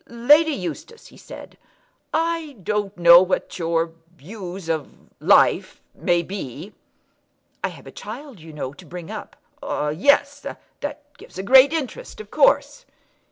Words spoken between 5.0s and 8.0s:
life may be." "I have a